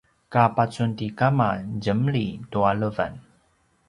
[0.33, 1.49] ka pacun ti kama
[1.81, 3.13] djemli tua levan